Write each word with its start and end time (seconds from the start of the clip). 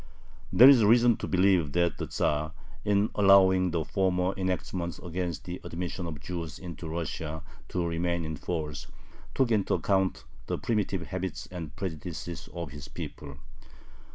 There 0.51 0.67
is 0.67 0.83
reason 0.83 1.17
to 1.17 1.27
believe 1.27 1.73
that 1.73 1.99
the 1.99 2.07
Tzar, 2.07 2.53
in 2.83 3.11
allowing 3.13 3.69
the 3.69 3.85
former 3.85 4.33
enactments 4.35 4.97
against 4.97 5.43
the 5.43 5.61
admission 5.63 6.07
of 6.07 6.19
Jews 6.19 6.57
into 6.57 6.89
Russia 6.89 7.43
to 7.69 7.85
remain 7.87 8.25
in 8.25 8.35
force, 8.35 8.87
took 9.35 9.51
into 9.51 9.75
account 9.75 10.23
the 10.47 10.57
primitive 10.57 11.05
habits 11.05 11.47
and 11.51 11.75
prejudices 11.75 12.49
of 12.51 12.71
his 12.71 12.87
people. 12.87 13.37